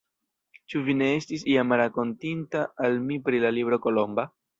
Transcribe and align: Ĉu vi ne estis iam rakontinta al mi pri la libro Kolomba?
Ĉu 0.73 0.79
vi 0.85 0.93
ne 1.01 1.09
estis 1.17 1.43
iam 1.55 1.75
rakontinta 1.81 2.63
al 2.89 2.97
mi 3.11 3.19
pri 3.29 3.43
la 3.45 3.53
libro 3.59 3.81
Kolomba? 3.85 4.27